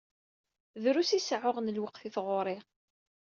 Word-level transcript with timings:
Drus 0.83 1.11
i 1.17 1.19
seɛɛuɣ 1.21 1.57
n 1.59 1.73
lweqt 1.77 2.03
i 2.07 2.09
tɣuri. 2.15 2.57